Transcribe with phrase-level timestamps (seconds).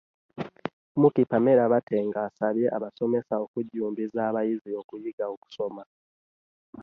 [1.01, 5.83] Muky Pamela Batenga asabye abasomesa okujjumbiza abayizi okuyiga okusoma